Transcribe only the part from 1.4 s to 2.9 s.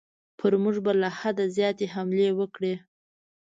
زیاتې حملې وکړي.